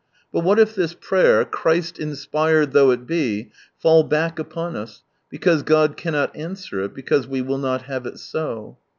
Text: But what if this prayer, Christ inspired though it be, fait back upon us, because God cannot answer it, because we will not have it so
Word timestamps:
But 0.33 0.43
what 0.43 0.57
if 0.57 0.73
this 0.73 0.95
prayer, 0.95 1.45
Christ 1.45 1.99
inspired 1.99 2.71
though 2.71 2.89
it 2.89 3.05
be, 3.05 3.51
fait 3.77 4.09
back 4.09 4.39
upon 4.39 4.75
us, 4.75 5.03
because 5.29 5.61
God 5.61 5.95
cannot 5.95 6.35
answer 6.35 6.79
it, 6.83 6.95
because 6.95 7.27
we 7.27 7.41
will 7.41 7.59
not 7.59 7.83
have 7.83 8.07
it 8.07 8.17
so 8.17 8.79